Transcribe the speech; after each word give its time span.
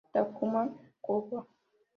Takuma 0.13 0.61
Koga 1.05 1.37